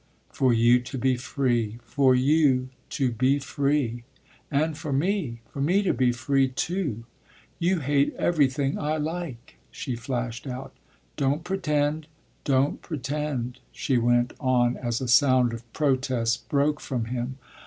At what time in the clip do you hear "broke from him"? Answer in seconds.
16.49-17.37